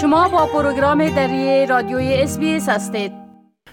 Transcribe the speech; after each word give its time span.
شما 0.00 0.28
با 0.28 0.46
پروگرام 0.46 1.08
دری 1.08 1.66
رادیوی 1.66 2.14
اس 2.14 2.38
هستید. 2.68 3.12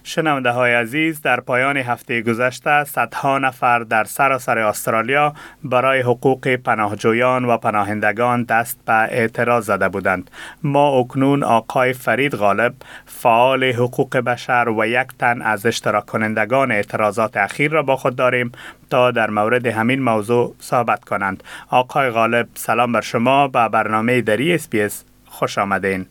شنونده 0.04 0.52
های 0.52 0.74
عزیز 0.74 1.22
در 1.22 1.40
پایان 1.40 1.78
هفته 1.78 2.22
گذشته 2.22 2.84
صدها 2.84 3.38
نفر 3.38 3.80
در 3.80 4.04
سراسر 4.04 4.58
استرالیا 4.58 5.34
برای 5.64 6.02
حقوق 6.02 6.56
پناهجویان 6.56 7.46
و 7.46 7.58
پناهندگان 7.58 8.44
دست 8.44 8.80
به 8.86 8.94
اعتراض 8.94 9.66
زده 9.66 9.90
بودند. 9.90 10.32
ما 10.64 10.88
اکنون 10.88 11.44
آقای 11.44 11.94
فرید 11.94 12.36
غالب 12.36 12.74
فعال 13.06 13.64
حقوق 13.64 14.18
بشر 14.18 14.70
و 14.78 14.86
یک 14.86 15.08
تن 15.20 15.42
از 15.42 15.66
اشتراک 15.66 16.06
کنندگان 16.06 16.72
اعتراضات 16.72 17.38
اخیر 17.38 17.72
را 17.72 17.84
با 17.84 17.96
خود 17.96 18.16
داریم 18.16 18.52
تا 18.90 19.12
در 19.12 19.30
مورد 19.30 19.66
همین 19.66 20.02
موضوع 20.02 20.56
صحبت 20.60 21.04
کنند. 21.04 21.44
آقای 21.70 22.10
غالب 22.10 22.48
سلام 22.54 22.92
بر 22.92 23.02
شما. 23.02 23.48
به 23.48 23.70
برنامه 23.70 24.22
دری 24.22 24.54
SBS 24.54 25.04
خوش 25.26 25.58
آمدین. 25.58 26.06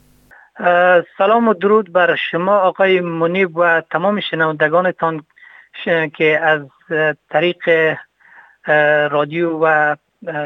سلام 1.19 1.49
و 1.49 1.55
درود 1.55 1.93
بر 1.93 2.17
شما 2.31 2.59
آقای 2.59 3.01
منیب 3.01 3.57
و 3.57 3.83
تمام 3.91 4.21
شنوندگانتان 4.21 5.25
که 6.15 6.41
از 6.43 6.61
طریق 7.31 7.97
رادیو 9.11 9.59
و 9.63 9.97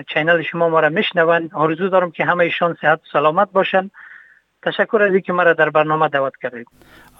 channel 0.08 0.42
شما 0.42 0.68
ما 0.68 0.80
را 0.80 0.88
میشنوند. 0.88 1.50
آرزو 1.54 1.88
دارم 1.88 2.10
که 2.10 2.24
همه 2.24 2.44
ایشان 2.44 2.76
صحت 2.80 2.98
و 2.98 3.02
سلامت 3.12 3.52
باشند 3.52 3.90
تشکر 4.62 5.02
از 5.02 5.12
اینکه 5.12 5.32
مرا 5.32 5.52
در 5.52 5.70
برنامه 5.70 6.08
دعوت 6.08 6.32
کردید. 6.42 6.66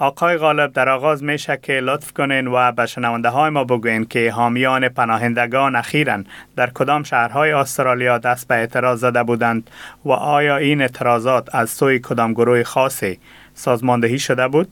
آقای 0.00 0.36
غالب 0.36 0.72
در 0.72 0.88
آغاز 0.88 1.24
میشه 1.24 1.56
که 1.62 1.72
لطف 1.72 2.12
کنین 2.12 2.46
و 2.46 2.72
به 2.72 2.86
شنونده 2.86 3.28
های 3.28 3.50
ما 3.50 3.64
بگوین 3.64 4.04
که 4.04 4.30
حامیان 4.30 4.88
پناهندگان 4.88 5.76
اخیرا 5.76 6.18
در 6.56 6.70
کدام 6.74 7.02
شهرهای 7.02 7.52
استرالیا 7.52 8.18
دست 8.18 8.48
به 8.48 8.54
اعتراض 8.54 9.00
زده 9.00 9.23
بودند 9.23 9.70
و 10.04 10.10
آیا 10.12 10.56
این 10.56 10.82
اعتراضات 10.82 11.54
از 11.54 11.70
سوی 11.70 11.98
کدام 11.98 12.32
گروه 12.32 12.62
خاصی 12.62 13.18
سازماندهی 13.54 14.18
شده 14.18 14.48
بود؟ 14.48 14.68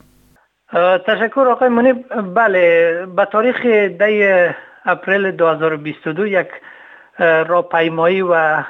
تشکر 1.06 1.46
آقای 1.50 1.68
منی 1.68 1.92
بله 2.34 3.06
به 3.16 3.24
تاریخ 3.24 3.66
دی 4.00 4.48
اپریل 4.84 5.30
2022 5.30 6.26
یک 6.26 6.48
راپیمایی 7.18 8.22
و 8.22 8.62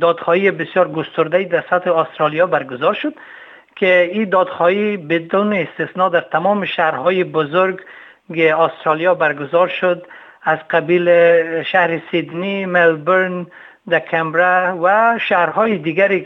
دادخواهی 0.00 0.50
بسیار 0.50 0.92
گسترده 0.92 1.44
در 1.44 1.64
سطح 1.70 1.92
استرالیا 1.92 2.46
برگزار 2.46 2.94
شد 2.94 3.14
که 3.76 4.10
این 4.12 4.28
دادخواهی 4.28 4.96
بدون 4.96 5.52
استثنا 5.52 6.08
در 6.08 6.20
تمام 6.20 6.64
شهرهای 6.64 7.24
بزرگ 7.24 7.80
استرالیا 8.30 9.14
برگزار 9.14 9.68
شد 9.68 10.06
از 10.42 10.58
قبیل 10.70 11.08
شهر 11.62 12.00
سیدنی، 12.10 12.66
ملبورن، 12.66 13.46
دکمبرا 13.92 14.78
و 14.82 15.18
شهرهای 15.18 15.78
دیگر 15.78 16.20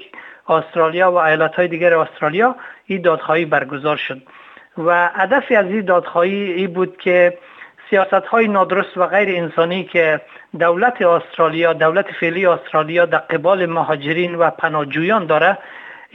استرالیا 0.48 1.12
و 1.12 1.16
ایالتهای 1.16 1.68
دیگر 1.68 1.98
استرالیا 1.98 2.56
این 2.86 3.02
دادخواهی 3.02 3.44
برگزار 3.44 3.96
شد. 3.96 4.22
و 4.78 5.08
هدف 5.14 5.44
از 5.56 5.66
این 5.66 5.80
دادخواهی 5.80 6.52
ای 6.52 6.66
بود 6.66 6.96
که 6.96 7.38
سیاست 7.90 8.12
های 8.12 8.48
نادرست 8.48 8.96
و 8.96 9.06
غیر 9.06 9.36
انسانی 9.36 9.84
که 9.84 10.20
دولت 10.58 11.02
استرالیا 11.02 11.72
دولت 11.72 12.06
فعلی 12.20 12.46
استرالیا 12.46 13.06
در 13.06 13.18
قبال 13.18 13.66
مهاجرین 13.66 14.34
و 14.34 14.50
پناهجویان 14.50 15.26
داره 15.26 15.58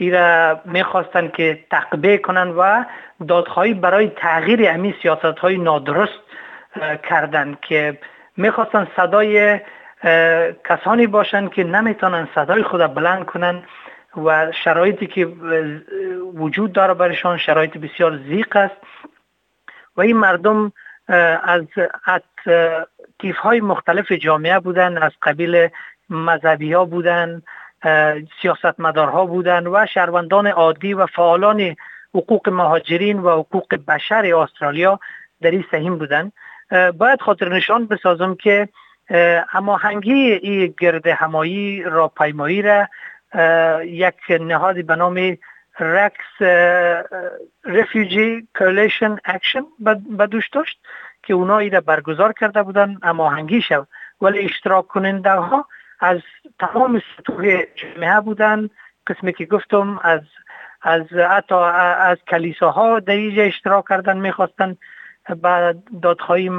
را 0.00 0.60
می‌خواستند 0.64 1.32
که 1.32 1.64
تقبیه 1.70 2.18
کنند 2.18 2.54
و 2.58 2.84
دادخواهی 3.28 3.74
برای 3.74 4.08
تغییر 4.08 4.70
امی 4.70 4.94
سیاست 5.02 5.38
های 5.38 5.58
نادرست 5.58 6.20
کردند 7.02 7.60
که 7.60 7.98
می‌خواستند 8.36 8.88
صدای 8.96 9.60
کسانی 10.64 11.06
باشند 11.06 11.52
که 11.52 11.64
نمی‌تونن 11.64 12.28
صدای 12.34 12.62
خود 12.62 12.94
بلند 12.94 13.24
کنند 13.24 13.64
و 14.24 14.52
شرایطی 14.52 15.06
که 15.06 15.26
وجود 16.34 16.72
داره 16.72 16.94
برشان 16.94 17.38
شرایط 17.38 17.78
بسیار 17.78 18.16
زیق 18.16 18.56
است. 18.56 18.76
و 19.96 20.00
این 20.00 20.16
مردم 20.16 20.72
از 21.44 21.62
تیف 23.20 23.36
های 23.36 23.60
مختلف 23.60 24.12
جامعه 24.12 24.58
بودن 24.58 24.98
از 25.02 25.12
قبیل 25.22 25.68
مذهبی 26.10 26.72
ها 26.72 26.84
بودن. 26.84 27.42
سیاستمدارها 28.42 29.26
بودند 29.26 29.66
و 29.66 29.86
شهروندان 29.86 30.46
عادی 30.46 30.94
و 30.94 31.06
فعالان 31.06 31.76
حقوق 32.14 32.48
مهاجرین 32.48 33.18
و 33.18 33.30
حقوق 33.30 33.74
بشر 33.88 34.34
استرالیا 34.34 35.00
در 35.40 35.50
این 35.50 35.64
سهیم 35.70 35.98
بودند 35.98 36.32
باید 36.98 37.20
خاطر 37.20 37.48
نشان 37.48 37.86
بسازم 37.86 38.34
که 38.34 38.68
هماهنگی 39.48 40.32
این 40.32 40.74
گرد 40.78 41.06
همایی 41.06 41.82
راهپیمایی 41.82 42.62
را 42.62 42.88
یک 43.84 44.14
نهادی 44.40 44.82
به 44.82 44.96
نام 44.96 45.36
RACS 45.80 46.42
Refugee 47.64 48.48
Coalition 48.54 49.16
Action 49.24 49.64
به 50.08 50.26
دوش 50.26 50.48
داشت 50.48 50.80
که 51.22 51.34
اونا 51.34 51.58
را 51.58 51.80
برگزار 51.80 52.32
کرده 52.32 52.62
بودن 52.62 52.98
هماهنگی 53.02 53.62
شد. 53.62 53.88
ولی 54.20 54.38
اشتراک 54.38 54.86
کننده 54.86 55.30
ها 55.30 55.66
از 56.00 56.20
تمام 56.58 57.02
سطوح 57.16 57.62
جمعه 57.74 58.20
بودن 58.20 58.70
قسمی 59.06 59.32
که 59.32 59.44
گفتم 59.44 59.98
از 60.02 60.20
از 60.82 61.02
حتی 61.12 61.54
از 61.54 62.18
کلیساها 62.30 63.00
در 63.00 63.14
اینجا 63.14 63.42
اشتراک 63.42 63.84
کردن 63.88 64.16
می‌خواستن 64.18 64.76
و 65.42 65.74
دادخواهی 66.02 66.50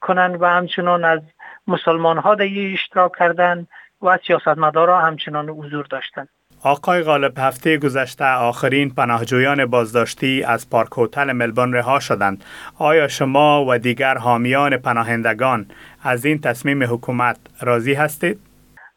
کنن 0.00 0.36
و 0.40 0.46
همچنان 0.46 1.04
از 1.04 1.20
مسلمان 1.66 2.18
ها 2.18 2.34
در 2.34 2.48
اشتراک 2.72 3.12
کردن 3.18 3.66
و 4.02 4.18
سیاستمدارا 4.26 5.00
همچنان 5.00 5.48
حضور 5.48 5.86
داشتن 5.86 6.26
آقای 6.64 7.02
غالب 7.02 7.32
هفته 7.38 7.78
گذشته 7.78 8.24
آخرین 8.24 8.94
پناهجویان 8.94 9.66
بازداشتی 9.66 10.42
از 10.42 10.70
پارک 10.70 10.98
هتل 10.98 11.32
ملبورن 11.32 11.72
رها 11.72 12.00
شدند. 12.00 12.44
آیا 12.78 13.08
شما 13.08 13.64
و 13.68 13.78
دیگر 13.78 14.18
حامیان 14.18 14.76
پناهندگان 14.76 15.66
از 16.02 16.24
این 16.24 16.40
تصمیم 16.40 16.82
حکومت 16.82 17.36
راضی 17.60 17.94
هستید؟ 17.94 18.51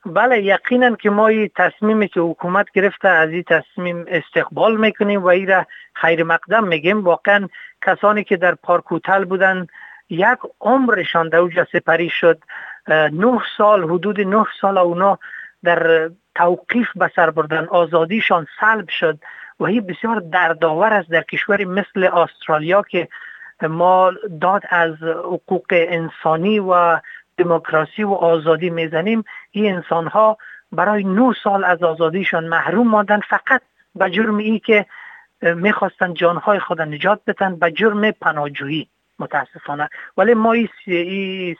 بله 0.05 0.43
یقینا 0.43 0.95
که 0.95 1.09
ما 1.09 1.27
این 1.27 1.49
تصمیمی 1.55 2.07
که 2.07 2.19
حکومت 2.19 2.71
گرفته 2.71 3.07
از 3.09 3.29
این 3.29 3.43
تصمیم 3.43 4.05
استقبال 4.07 4.77
می‌کنیم 4.77 5.23
و 5.23 5.27
این 5.27 5.65
خیر 5.93 6.23
مقدم 6.23 6.67
میگیم. 6.67 7.03
واقعا 7.03 7.49
کسانی 7.85 8.23
که 8.23 8.37
در 8.37 8.55
پارک 8.55 8.83
هتل 8.91 9.25
بودن 9.25 9.67
یک 10.09 10.37
عمرشان 10.61 11.29
در 11.29 11.37
اوجا 11.37 11.67
سپری 11.71 12.09
شد. 12.09 12.43
نه 12.87 13.41
سال 13.57 13.83
حدود 13.83 14.21
نه 14.21 14.45
سال 14.61 14.77
اونا 14.77 15.19
در 15.63 16.11
توقیف 16.35 16.87
به 16.95 17.11
سر 17.15 17.29
بردن. 17.29 17.65
آزادیشان 17.65 18.47
سلب 18.59 18.89
شد 18.89 19.19
و 19.59 19.63
این 19.63 19.87
بسیار 19.87 20.19
دردآور 20.19 20.93
است 20.93 21.09
در 21.09 21.21
کشوری 21.21 21.65
مثل 21.65 22.03
استرالیا 22.03 22.81
که 22.81 23.07
ما 23.61 24.11
داد 24.41 24.63
از 24.69 24.93
حقوق 25.03 25.65
انسانی 25.71 26.59
و 26.59 26.99
دموکراسی 27.37 28.03
و 28.03 28.11
آزادی 28.11 28.69
می‌زنیم 28.69 29.23
این 29.51 29.75
انسان 29.75 30.07
ها 30.07 30.37
برای 30.71 31.03
نو 31.03 31.33
سال 31.43 31.63
از 31.63 31.83
آزادیشان 31.83 32.47
محروم 32.47 32.87
ماندن 32.87 33.19
فقط 33.19 33.61
به 33.95 34.09
جرم 34.09 34.37
ای 34.37 34.59
که 34.59 34.85
می‌خواستن 35.41 36.13
جانهای 36.13 36.59
خود 36.59 36.81
نجات 36.81 37.21
بتن 37.27 37.55
به 37.55 37.71
جرم 37.71 38.11
پناهجویی 38.11 38.89
متاسفانه. 39.19 39.89
ولی 40.17 40.33
ما 40.33 40.53
این 40.53 40.69
ای 40.87 41.55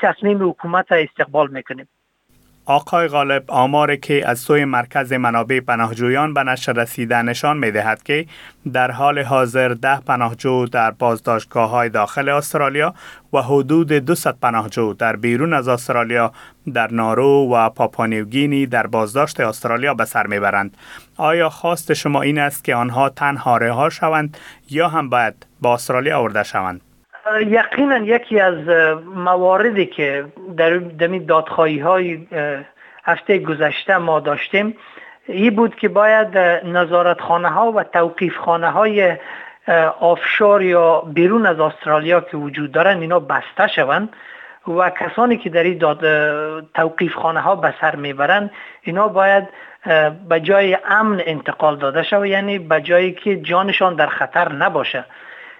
تصمیم 0.00 0.48
حکومت 0.48 0.92
استقبال 0.92 1.50
می‌کنیم. 1.50 1.88
آقای 2.70 3.08
غالب 3.08 3.44
آماری 3.48 3.96
که 3.96 4.28
از 4.28 4.38
سوی 4.38 4.64
مرکز 4.64 5.12
منابع 5.12 5.60
پناهجویان 5.60 6.34
به 6.34 6.42
نشر 6.42 6.72
رسیده 6.72 7.22
نشان 7.22 7.56
می 7.56 7.70
دهد 7.70 8.02
که 8.02 8.26
در 8.72 8.90
حال 8.90 9.18
حاضر 9.18 9.68
ده 9.68 10.00
پناهجو 10.00 10.66
در 10.66 10.90
بازداشتگاه 10.90 11.70
های 11.70 11.88
داخل 11.88 12.28
استرالیا 12.28 12.94
و 13.32 13.42
حدود 13.42 13.92
200 13.92 14.28
پناهجو 14.28 14.92
در 14.92 15.16
بیرون 15.16 15.52
از 15.52 15.68
استرالیا 15.68 16.32
در 16.74 16.92
نارو 16.92 17.54
و 17.54 17.68
پاپانیوگینی 17.70 18.66
در 18.66 18.86
بازداشت 18.86 19.40
استرالیا 19.40 19.94
به 19.94 20.04
سر 20.04 20.26
می‌برند. 20.26 20.76
آیا 21.16 21.48
خواست 21.48 21.92
شما 21.92 22.22
این 22.22 22.38
است 22.38 22.64
که 22.64 22.74
آنها 22.74 23.08
تنها 23.08 23.56
رها 23.56 23.90
شوند 23.90 24.36
یا 24.70 24.88
هم 24.88 25.08
باید 25.10 25.46
با 25.60 25.74
استرالیا 25.74 26.18
آورده 26.18 26.42
شوند؟ 26.42 26.80
یقینا 27.46 27.98
یکی 27.98 28.40
از 28.40 28.68
مواردی 29.14 29.86
که 29.86 30.24
در 30.56 30.76
دمی 30.78 31.20
دادخواهی 31.20 31.78
های 31.78 32.26
هفته 33.04 33.38
گذشته 33.38 33.96
ما 33.96 34.20
داشتیم 34.20 34.76
این 35.26 35.54
بود 35.54 35.74
که 35.74 35.88
باید 35.88 36.38
نظارت 36.64 37.20
خانه 37.20 37.48
ها 37.48 37.72
و 37.72 37.82
توقیف 37.82 38.36
خانه 38.36 38.70
های 38.70 39.16
آفشور 40.00 40.62
یا 40.62 41.00
بیرون 41.00 41.46
از 41.46 41.60
استرالیا 41.60 42.20
که 42.20 42.36
وجود 42.36 42.72
دارن 42.72 43.00
اینا 43.00 43.20
بسته 43.20 43.68
شوند 43.68 44.08
و 44.68 44.90
کسانی 44.90 45.36
که 45.36 45.50
در 45.50 45.62
این 45.62 45.78
داد 45.78 46.00
توقیف 46.74 47.14
خانه 47.14 47.40
ها 47.40 47.56
به 47.56 47.74
سر 47.80 47.96
می‌برند 47.96 48.50
اینا 48.82 49.08
باید 49.08 49.48
به 50.28 50.40
جای 50.40 50.78
امن 50.88 51.22
انتقال 51.26 51.76
داده 51.76 52.02
شود 52.02 52.26
یعنی 52.26 52.58
به 52.58 52.80
جایی 52.80 53.12
که 53.12 53.36
جانشان 53.36 53.94
در 53.94 54.06
خطر 54.06 54.52
نباشه. 54.52 55.04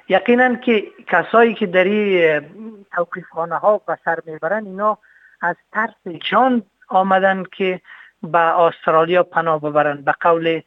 یقینا 0.09 0.55
که 0.55 0.85
کسایی 1.07 1.55
که 1.55 1.67
در 1.67 1.85
این 1.85 2.87
توقیف 2.93 3.29
خانه 3.29 3.57
ها 3.57 3.79
به 3.79 3.99
سر 4.05 4.19
می‌برن 4.27 4.65
اینا 4.65 4.99
از 5.41 5.57
ترس 5.73 6.15
جان 6.31 6.63
آمدن 6.89 7.45
که 7.53 7.81
به 8.23 8.39
استرالیا 8.39 9.23
پناه 9.23 9.61
ببرن. 9.61 10.03
به 10.03 10.15
قول 10.21 10.61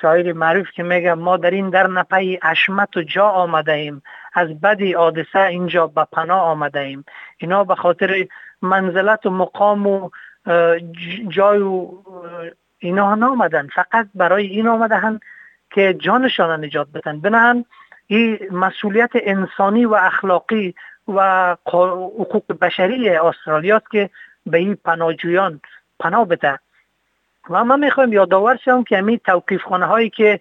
شاعر 0.00 0.32
معروف 0.32 0.66
که 0.70 0.82
میگه 0.82 1.14
ما 1.14 1.36
در 1.36 1.50
این 1.50 1.70
در 1.70 1.86
نپی 1.86 2.38
اشمت 2.42 2.96
و 2.96 3.02
جا 3.02 3.28
آمده 3.28 3.72
ایم 3.72 4.02
از 4.34 4.60
بدی 4.60 4.92
حادثه 4.92 5.40
اینجا 5.40 5.86
به 5.86 6.06
پناه 6.12 6.40
آمده 6.40 6.80
ایم 6.80 7.04
اینا 7.38 7.64
به 7.64 7.74
خاطر 7.74 8.26
منزلت 8.62 9.26
و 9.26 9.30
مقام 9.30 9.86
و 9.86 10.10
جای 11.28 11.58
و 11.58 11.90
اینا 12.78 13.14
نامدن. 13.14 13.68
فقط 13.74 14.08
برای 14.14 14.46
این 14.46 14.68
آمده 14.68 15.20
که 15.70 15.94
جانشان 15.94 16.64
نجات 16.64 16.88
بدن. 16.94 17.20
بنان 17.20 17.64
این 18.06 18.38
مسئولیت 18.50 19.10
انسانی 19.14 19.84
و 19.84 19.94
اخلاقی 19.94 20.74
و 21.08 21.56
حقوق 21.66 22.58
بشری 22.60 23.08
استرالیا 23.08 23.82
که 23.92 24.10
به 24.46 24.58
این 24.58 24.74
پناهجویان 24.84 25.60
پناه 26.00 26.28
بده. 26.28 26.58
و 27.50 27.64
ما 27.64 27.76
می‌خوایم 27.76 28.12
یادآور 28.12 28.56
شوم 28.64 28.84
که 28.84 28.98
همین 28.98 29.20
توقیف 29.24 29.62
خانه 29.62 29.86
هایی 29.86 30.10
که 30.10 30.40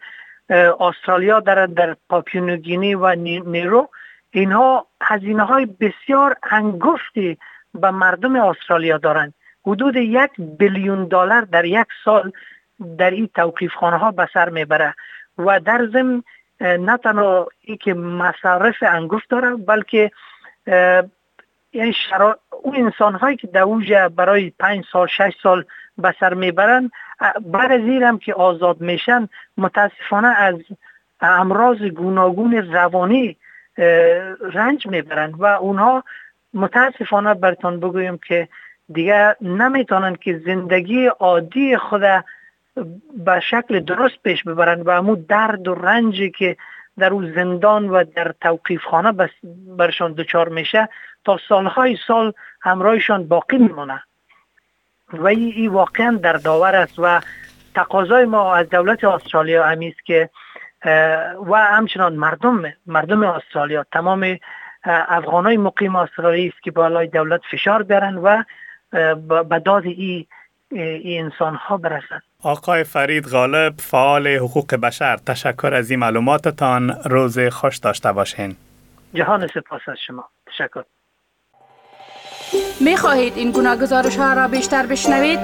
استرالیا 0.80 1.40
در 1.40 1.66
در 1.66 1.96
پاپیونوگینی 2.10 2.96
و 2.96 3.16
نیرو 3.16 3.90
اینها 4.32 4.88
هزینه 5.02 5.44
های 5.44 5.66
بسیار 5.66 6.36
انگفتی 6.44 7.38
به 7.74 7.92
مردم 7.92 8.36
استرالیا 8.36 8.98
دارند 8.98 9.34
حدود 9.66 9.96
یک 9.96 10.32
بیلیون 10.38 11.06
دلار 11.06 11.42
در 11.42 11.66
یک 11.66 11.88
سال 12.06 12.32
در 12.98 13.12
این 13.12 13.30
توقیف 13.36 13.74
خانه 13.74 13.98
ها 13.98 14.12
به 14.12 14.28
سر 14.34 14.50
می‌بره. 14.50 14.96
و 15.38 15.60
در 15.60 15.88
ضمن 15.94 16.24
نه 16.64 16.98
تنها 16.98 17.48
ای 17.62 17.78
که 17.78 17.94
مصارف 17.94 18.76
انگفت 18.82 19.30
داره 19.30 19.56
بلکه 19.56 20.12
یعنی 21.74 21.94
شرا... 21.94 22.40
اون 22.62 22.76
انسان 22.76 23.16
هایی 23.16 23.38
که 23.38 23.48
در 23.48 24.08
برای 24.08 24.50
پنج 24.60 24.86
سال 24.92 25.08
شش 25.08 25.34
سال 25.44 25.66
به 25.98 26.16
سر 26.20 26.34
می‌برن 26.34 26.92
بعد 27.42 27.72
از 27.72 27.82
هم 27.82 28.18
که 28.18 28.34
آزاد 28.34 28.82
میشن 28.82 29.30
متاسفانه 29.58 30.28
از 30.28 30.56
امراض 31.22 31.82
گوناگون 31.82 32.54
روانی 32.54 33.38
رنج 34.54 34.88
می‌برن 34.88 35.32
و 35.32 35.46
اونها 35.46 36.04
متاسفانه 36.54 37.34
برتان 37.34 37.80
بگویم 37.80 38.20
که 38.28 38.48
دیگه 38.94 39.36
نمی‌تونن 39.42 40.16
که 40.16 40.42
زندگی 40.46 41.06
عادی 41.06 41.78
خود 41.78 42.04
به 43.26 43.40
شکل 43.40 43.80
درست 43.80 44.24
پیش 44.24 44.44
ببرن 44.44 44.82
و 44.82 44.90
امو 44.90 45.16
درد 45.16 45.68
و 45.68 45.76
رنجی 45.76 46.32
که 46.32 46.58
در 46.98 47.14
اون 47.14 47.34
زندان 47.36 47.90
و 47.90 48.04
در 48.04 48.34
توقیف 48.42 48.84
خانه 48.84 49.30
برشان 49.78 50.14
دچار 50.14 50.50
میشه 50.50 50.90
تا 51.26 51.40
سالهای 51.50 51.98
سال 52.08 52.34
همراهشان 52.62 53.28
باقی 53.28 53.58
میمونه. 53.58 54.04
و 55.14 55.28
این 55.28 55.70
واقعا 55.70 56.20
در 56.24 56.34
داور 56.34 56.76
است 56.76 56.96
و 56.98 57.22
تقاضای 57.76 58.26
ما 58.26 58.56
از 58.56 58.70
دولت 58.70 59.04
استرالیا 59.04 59.66
همیست 59.66 60.06
که 60.06 60.30
و 61.46 61.54
همچنان 61.56 62.16
مردم 62.16 62.74
مردم 62.86 63.24
استرالیا 63.24 63.86
تمام 63.92 64.38
افغانای 64.86 65.58
مقیم 65.58 65.96
استرالیا 65.96 66.52
است 66.54 66.64
که 66.64 66.72
بالای 66.72 67.08
دولت 67.08 67.42
فشار 67.52 67.84
بیارن 67.84 68.16
و 68.16 68.44
به 69.44 69.60
داد 69.60 69.86
این 69.86 70.26
این 70.78 71.24
انسان 71.24 71.56
ها 71.56 71.78
برسن 71.78 72.22
آقای 72.44 72.84
فرید 72.84 73.26
غالب 73.26 73.74
فعال 73.78 74.28
حقوق 74.28 74.76
بشر 74.76 75.18
تشکر 75.18 75.74
از 75.74 75.92
این 75.92 76.00
معلوماتتان. 76.00 76.90
روز 77.06 77.40
خوش 77.40 77.78
داشته 77.78 78.12
باشین. 78.12 78.56
جهان 79.14 79.48
سپاس 79.48 79.82
از 79.88 79.98
شما. 80.08 80.30
تشکر. 80.48 80.84
می 82.82 82.98
خواهید 82.98 83.38
این 83.38 83.52
گناه 83.52 83.76
گزارش 83.76 84.18
ها 84.18 84.34
را 84.34 84.48
بیشتر 84.48 84.86
بشنوید؟ 84.86 85.40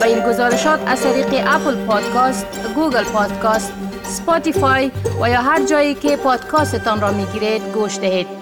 با 0.00 0.06
این 0.06 0.20
گزارشات 0.20 0.80
از 0.86 1.02
طریق 1.02 1.26
اپل 1.46 1.86
پادکاست، 1.86 2.74
گوگل 2.74 3.04
پادکاست، 3.04 3.72
سپاتیفای 4.02 4.90
و 5.22 5.28
یا 5.30 5.42
هر 5.42 5.66
جایی 5.66 5.94
که 5.94 6.16
پادکاستتان 6.16 7.00
را 7.00 7.12
می 7.12 7.26
گیرید 7.26 7.62
گوش 7.74 7.98
دهید. 7.98 8.37